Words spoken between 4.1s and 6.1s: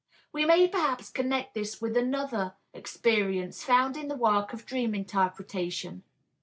work of dream interpretation.